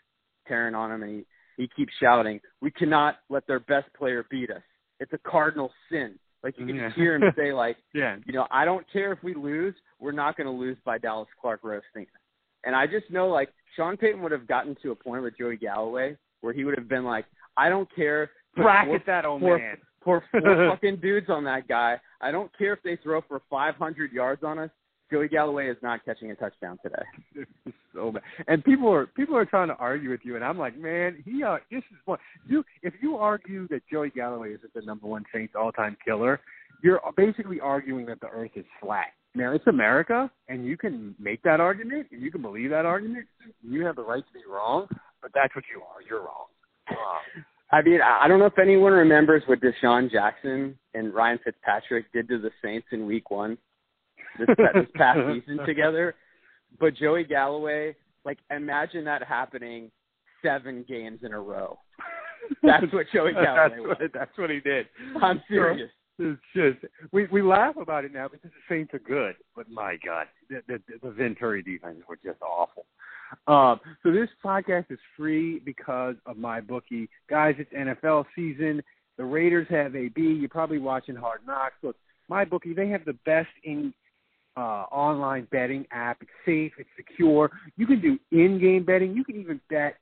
tearing 0.47 0.75
on 0.75 0.91
him, 0.91 1.03
and 1.03 1.11
he 1.11 1.25
he 1.57 1.69
keeps 1.75 1.93
shouting, 2.01 2.39
"We 2.61 2.71
cannot 2.71 3.17
let 3.29 3.45
their 3.47 3.59
best 3.59 3.91
player 3.97 4.25
beat 4.29 4.49
us. 4.49 4.63
It's 4.99 5.13
a 5.13 5.29
cardinal 5.29 5.71
sin." 5.89 6.17
Like 6.43 6.57
you 6.57 6.65
can 6.65 6.75
yeah. 6.75 6.89
hear 6.93 7.15
him 7.15 7.23
say, 7.37 7.53
like, 7.53 7.77
yeah. 7.93 8.17
you 8.25 8.33
know, 8.33 8.45
I 8.51 8.65
don't 8.65 8.85
care 8.91 9.13
if 9.13 9.23
we 9.23 9.33
lose, 9.33 9.73
we're 9.99 10.11
not 10.11 10.35
going 10.35 10.47
to 10.47 10.53
lose 10.53 10.77
by 10.83 10.97
Dallas 10.97 11.29
Clark 11.39 11.61
roasting. 11.63 12.05
And 12.65 12.75
I 12.75 12.85
just 12.85 13.09
know, 13.09 13.29
like, 13.29 13.49
Sean 13.75 13.97
Payton 13.97 14.21
would 14.21 14.31
have 14.31 14.47
gotten 14.47 14.75
to 14.83 14.91
a 14.91 14.95
point 14.95 15.23
with 15.23 15.37
Joey 15.37 15.57
Galloway 15.57 16.17
where 16.41 16.53
he 16.53 16.65
would 16.65 16.77
have 16.77 16.89
been 16.89 17.05
like, 17.05 17.25
I 17.55 17.69
don't 17.69 17.93
care. 17.95 18.31
Bracket 18.55 19.05
that 19.05 19.25
old 19.25 19.41
pour, 19.41 19.57
man. 19.57 19.77
Pour 20.03 20.23
four 20.31 20.69
fucking 20.71 20.97
dudes 20.97 21.27
on 21.29 21.43
that 21.45 21.67
guy. 21.67 21.99
I 22.21 22.31
don't 22.31 22.55
care 22.57 22.73
if 22.73 22.83
they 22.83 22.97
throw 22.97 23.21
for 23.21 23.41
500 23.49 24.11
yards 24.11 24.43
on 24.43 24.59
us. 24.59 24.69
Joey 25.13 25.27
Galloway 25.27 25.69
is 25.69 25.77
not 25.83 26.03
catching 26.03 26.31
a 26.31 26.35
touchdown 26.35 26.79
today. 26.81 27.45
so 27.93 28.11
bad. 28.11 28.23
And 28.47 28.63
people 28.63 28.91
are 28.91 29.05
people 29.05 29.37
are 29.37 29.45
trying 29.45 29.67
to 29.67 29.75
argue 29.75 30.09
with 30.09 30.21
you, 30.23 30.35
and 30.35 30.43
I'm 30.43 30.57
like, 30.57 30.75
man, 30.75 31.21
he 31.23 31.43
uh, 31.43 31.57
this 31.69 31.83
is 31.91 31.97
what 32.05 32.19
you 32.47 32.63
if 32.81 32.95
you 32.99 33.17
argue 33.17 33.67
that 33.67 33.83
Joey 33.91 34.09
Galloway 34.09 34.55
isn't 34.55 34.73
the 34.73 34.81
number 34.81 35.05
one 35.05 35.23
Saints 35.31 35.53
all 35.55 35.71
time 35.71 35.95
killer, 36.03 36.39
you're 36.83 36.99
basically 37.15 37.59
arguing 37.59 38.07
that 38.07 38.21
the 38.21 38.27
Earth 38.27 38.49
is 38.55 38.65
flat. 38.81 39.13
Now 39.35 39.53
it's 39.53 39.67
America, 39.67 40.31
and 40.47 40.65
you 40.65 40.77
can 40.77 41.13
make 41.19 41.43
that 41.43 41.59
argument, 41.59 42.07
and 42.11 42.19
you 42.19 42.31
can 42.31 42.41
believe 42.41 42.71
that 42.71 42.87
argument. 42.87 43.27
You 43.61 43.85
have 43.85 43.95
the 43.95 44.03
right 44.03 44.25
to 44.25 44.33
be 44.33 44.41
wrong, 44.51 44.87
but 45.21 45.29
that's 45.35 45.53
what 45.55 45.65
you 45.71 45.81
are. 45.81 46.01
You're 46.09 46.21
wrong. 46.21 46.47
I 47.71 47.83
mean, 47.83 47.99
I 48.01 48.27
don't 48.27 48.39
know 48.39 48.47
if 48.47 48.57
anyone 48.57 48.93
remembers 48.93 49.43
what 49.45 49.59
DeSean 49.61 50.11
Jackson 50.11 50.75
and 50.95 51.13
Ryan 51.13 51.39
Fitzpatrick 51.43 52.11
did 52.13 52.27
to 52.29 52.39
the 52.39 52.51
Saints 52.63 52.87
in 52.91 53.05
Week 53.05 53.29
One 53.29 53.59
this, 54.39 54.47
this 54.57 54.87
past 54.95 55.19
season 55.33 55.65
together, 55.65 56.15
but 56.79 56.95
Joey 56.95 57.23
Galloway, 57.23 57.95
like, 58.25 58.39
imagine 58.51 59.05
that 59.05 59.23
happening 59.23 59.91
seven 60.43 60.85
games 60.87 61.19
in 61.23 61.33
a 61.33 61.39
row. 61.39 61.77
That's 62.61 62.91
what 62.91 63.05
Joey 63.13 63.33
Galloway 63.33 63.69
that's 63.69 63.81
was. 63.81 63.97
What, 63.99 64.11
that's 64.13 64.37
what 64.37 64.49
he 64.49 64.59
did. 64.59 64.87
I'm 65.21 65.41
serious. 65.47 65.89
It's 66.19 66.39
just 66.55 66.77
we 67.11 67.25
we 67.31 67.41
laugh 67.41 67.75
about 67.75 68.05
it 68.05 68.13
now 68.13 68.27
because 68.27 68.51
the 68.51 68.75
Saints 68.75 68.93
are 68.93 68.99
good, 68.99 69.35
but 69.55 69.67
my 69.69 69.97
God, 70.05 70.27
the 70.47 70.61
the, 70.67 70.79
the 71.01 71.09
Venturi 71.09 71.63
defense 71.63 72.01
were 72.07 72.19
just 72.23 72.39
awful. 72.41 72.85
Um, 73.47 73.79
so 74.03 74.11
this 74.11 74.29
podcast 74.45 74.91
is 74.91 74.99
free 75.17 75.59
because 75.59 76.15
of 76.27 76.37
my 76.37 76.61
bookie, 76.61 77.09
guys. 77.27 77.55
It's 77.57 77.73
NFL 77.73 78.25
season. 78.35 78.83
The 79.17 79.25
Raiders 79.25 79.67
have 79.71 79.95
AB. 79.95 80.21
You're 80.21 80.49
probably 80.49 80.77
watching 80.77 81.15
Hard 81.15 81.39
Knocks. 81.47 81.75
Look, 81.81 81.95
my 82.29 82.45
bookie. 82.45 82.75
They 82.75 82.89
have 82.89 83.05
the 83.05 83.17
best 83.25 83.49
in 83.63 83.91
uh, 84.55 84.85
online 84.91 85.47
betting 85.51 85.85
app. 85.91 86.17
It's 86.21 86.31
safe. 86.45 86.73
It's 86.77 86.89
secure. 86.95 87.51
You 87.77 87.87
can 87.87 88.01
do 88.01 88.19
in-game 88.31 88.83
betting. 88.85 89.15
You 89.15 89.23
can 89.23 89.39
even 89.39 89.59
bet 89.69 89.95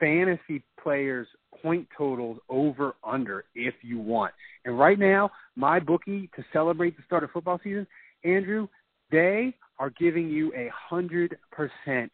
fantasy 0.00 0.62
players' 0.82 1.28
point 1.62 1.88
totals 1.96 2.38
over 2.48 2.94
under 3.04 3.44
if 3.54 3.74
you 3.82 3.98
want. 3.98 4.32
And 4.64 4.78
right 4.78 4.98
now, 4.98 5.30
my 5.56 5.78
bookie 5.78 6.28
to 6.36 6.44
celebrate 6.52 6.96
the 6.96 7.02
start 7.06 7.24
of 7.24 7.30
football 7.30 7.60
season, 7.62 7.86
Andrew, 8.24 8.68
they 9.10 9.54
are 9.78 9.90
giving 9.90 10.28
you 10.28 10.52
a 10.54 10.70
hundred 10.72 11.36
percent 11.50 12.10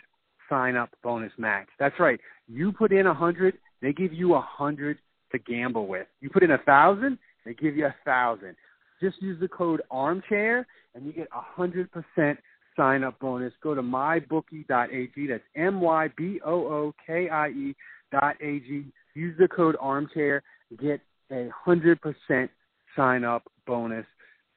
sign 0.48 0.76
up 0.76 0.90
bonus 1.02 1.32
match. 1.38 1.68
That's 1.78 1.98
right. 1.98 2.20
You 2.48 2.72
put 2.72 2.92
in 2.92 3.06
a 3.06 3.14
hundred, 3.14 3.58
they 3.80 3.92
give 3.92 4.12
you 4.12 4.34
a 4.34 4.40
hundred 4.40 4.98
to 5.32 5.38
gamble 5.38 5.86
with. 5.86 6.06
You 6.20 6.28
put 6.30 6.42
in 6.42 6.50
a 6.50 6.58
thousand, 6.58 7.18
they 7.44 7.54
give 7.54 7.76
you 7.76 7.86
a 7.86 7.94
thousand. 8.04 8.56
Just 9.00 9.20
use 9.22 9.40
the 9.40 9.48
code 9.48 9.82
armchair 9.90 10.66
and 10.94 11.06
you 11.06 11.12
get 11.12 11.28
a 11.34 11.40
hundred 11.40 11.90
percent 11.90 12.38
sign 12.76 13.04
up 13.04 13.18
bonus. 13.18 13.52
Go 13.62 13.74
to 13.74 13.82
mybookie.ag. 13.82 15.26
That's 15.26 15.44
M 15.56 15.80
Y 15.80 16.08
B 16.16 16.40
O 16.44 16.52
O 16.52 16.94
K 17.06 17.28
I 17.28 17.48
E 17.48 17.74
dot 18.12 18.36
A-G. 18.40 18.84
Use 19.14 19.36
the 19.38 19.48
code 19.48 19.76
armchair. 19.80 20.42
Get 20.80 21.00
a 21.30 21.48
hundred 21.54 22.00
percent 22.00 22.50
sign 22.96 23.24
up 23.24 23.44
bonus. 23.66 24.06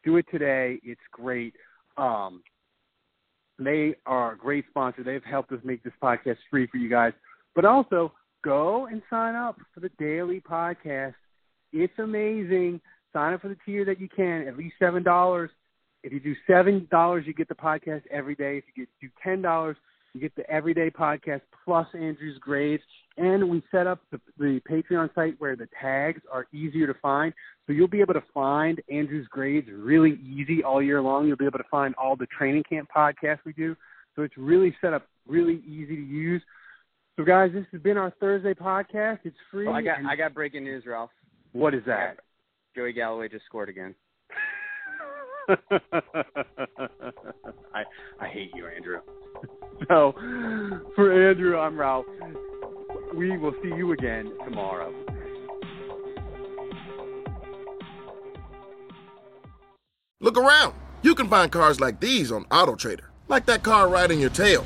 Do 0.04 0.18
it 0.18 0.26
today. 0.32 0.80
It's 0.84 1.02
great. 1.12 1.54
Um, 1.98 2.44
they 3.60 3.96
are 4.06 4.34
a 4.34 4.38
great 4.38 4.66
sponsor. 4.70 5.04
They've 5.04 5.24
helped 5.24 5.52
us 5.52 5.60
make 5.64 5.84
this 5.84 5.94
podcast 6.02 6.38
free 6.50 6.68
for 6.68 6.78
you 6.78 6.90
guys. 6.90 7.14
But 7.56 7.66
also, 7.66 8.12
go 8.44 8.88
and 8.88 9.02
sign 9.10 9.36
up 9.36 9.58
for 9.74 9.80
the 9.80 9.92
daily 10.00 10.42
podcast. 10.42 11.14
It's 11.72 11.98
amazing. 12.00 12.82
Sign 13.13 13.34
up 13.34 13.41
for 13.41 13.48
the 13.48 13.58
tier 13.65 13.86
that 13.86 14.01
you 14.01 14.10
can, 14.10 14.48
at 14.48 14.58
least 14.58 14.75
seven 14.79 15.03
dollars. 15.03 15.50
If 16.03 16.12
you 16.12 16.20
do 16.20 16.36
seven 16.48 16.88
dollars, 16.91 17.25
you 17.25 17.34
get 17.34 17.48
the 17.48 17.55
podcast 17.55 18.01
every 18.12 18.36
day. 18.36 18.58
If 18.58 18.63
you 18.75 18.86
get 18.86 18.89
do 19.00 19.10
ten 19.24 19.41
dollars, 19.41 19.77
you 20.13 20.22
get 20.22 20.36
the 20.36 20.50
everyday 20.50 20.89
podcast 20.89 21.41
plus 21.63 21.88
Andrew's 21.93 22.38
grades. 22.39 22.84
And 23.17 23.50
we 23.50 23.62
set 23.72 23.88
up 23.88 24.00
the, 24.12 24.20
the 24.38 24.60
Patreon 24.70 25.13
site 25.13 25.36
where 25.39 25.55
the 25.55 25.67
tags 25.79 26.22
are 26.32 26.48
easier 26.53 26.88
to 26.88 26.96
find. 27.00 27.34
So 27.67 27.74
you'll 27.74 27.88
be 27.88 28.01
able 28.01 28.15
to 28.15 28.24
find 28.34 28.82
Andrew's 28.91 29.27
grades 29.27 29.67
really 29.72 30.20
easy 30.24 30.63
all 30.63 30.82
year 30.82 31.01
long. 31.01 31.27
You'll 31.27 31.38
be 31.38 31.46
able 31.46 31.60
to 31.60 31.70
find 31.70 31.93
all 31.96 32.15
the 32.15 32.27
training 32.27 32.63
camp 32.67 32.89
podcasts 32.96 33.39
we 33.46 33.53
do. 33.53 33.75
So 34.15 34.24
it's 34.24 34.38
really 34.38 34.75
set 34.82 34.93
up 34.93 35.08
really 35.27 35.62
easy 35.67 35.96
to 35.96 36.01
use. 36.01 36.41
So 37.15 37.24
guys, 37.24 37.51
this 37.53 37.65
has 37.72 37.82
been 37.82 37.98
our 37.98 38.12
Thursday 38.20 38.53
podcast. 38.53 39.20
It's 39.24 39.38
free. 39.51 39.67
Oh, 39.67 39.74
I 39.74 39.82
got 39.82 39.98
I 40.08 40.15
got 40.15 40.34
breaking 40.34 40.63
news, 40.63 40.84
Ralph. 40.86 41.12
what 41.51 41.74
is 41.74 41.84
that? 41.86 42.17
Joey 42.75 42.94
Galloway 42.94 43.30
just 43.30 43.46
scored 43.46 43.70
again. 43.70 43.94
I 45.50 45.58
I 48.20 48.27
hate 48.27 48.51
you, 48.56 48.68
Andrew. 48.68 49.00
So 49.90 50.14
for 50.96 51.29
Andrew, 51.29 51.57
I'm 51.57 51.77
Ralph. 51.77 52.05
We 53.14 53.38
will 53.38 53.53
see 53.62 53.68
you 53.70 53.92
again 53.92 54.31
tomorrow. 54.46 54.94
Look 60.22 60.38
around. 60.38 60.75
You 61.01 61.16
can 61.16 61.27
find 61.27 61.51
cars 61.51 61.81
like 61.81 62.00
these 62.00 62.31
on 62.31 62.46
AutoTrader, 62.46 63.01
like 63.27 63.46
that 63.48 63.64
car 63.64 63.90
riding 63.90 64.22
your 64.22 64.29
tail. 64.29 64.66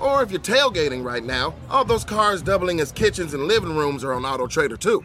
Or 0.00 0.22
if 0.22 0.30
you're 0.30 0.40
tailgating 0.40 1.04
right 1.04 1.24
now, 1.24 1.52
all 1.68 1.84
those 1.84 2.04
cars 2.04 2.40
doubling 2.40 2.80
as 2.80 2.92
kitchens 2.92 3.34
and 3.34 3.48
living 3.48 3.76
rooms 3.76 4.04
are 4.04 4.14
on 4.14 4.22
AutoTrader 4.22 4.78
too. 4.78 5.04